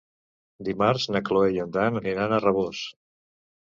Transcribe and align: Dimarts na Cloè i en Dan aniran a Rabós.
Dimarts 0.69 1.05
na 1.17 1.23
Cloè 1.29 1.53
i 1.59 1.63
en 1.67 1.79
Dan 1.79 2.03
aniran 2.03 2.37
a 2.37 2.45
Rabós. 2.45 2.85